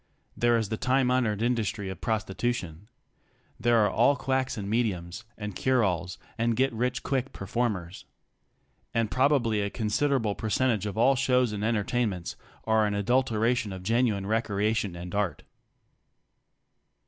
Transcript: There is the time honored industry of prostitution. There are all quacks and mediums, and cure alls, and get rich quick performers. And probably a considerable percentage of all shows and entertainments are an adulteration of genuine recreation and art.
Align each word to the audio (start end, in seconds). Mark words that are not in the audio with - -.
There 0.35 0.57
is 0.57 0.69
the 0.69 0.77
time 0.77 1.11
honored 1.11 1.43
industry 1.43 1.87
of 1.89 2.01
prostitution. 2.01 2.89
There 3.59 3.77
are 3.85 3.89
all 3.91 4.15
quacks 4.15 4.57
and 4.57 4.67
mediums, 4.67 5.25
and 5.37 5.55
cure 5.55 5.83
alls, 5.83 6.17
and 6.39 6.55
get 6.55 6.73
rich 6.73 7.03
quick 7.03 7.31
performers. 7.33 8.05
And 8.95 9.11
probably 9.11 9.61
a 9.61 9.69
considerable 9.69 10.33
percentage 10.33 10.87
of 10.87 10.97
all 10.97 11.15
shows 11.15 11.51
and 11.51 11.63
entertainments 11.63 12.35
are 12.63 12.87
an 12.87 12.95
adulteration 12.95 13.71
of 13.71 13.83
genuine 13.83 14.25
recreation 14.25 14.95
and 14.95 15.13
art. 15.13 15.43